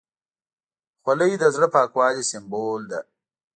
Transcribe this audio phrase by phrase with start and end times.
[1.03, 2.99] خولۍ د زړه پاکوالي سمبول ده.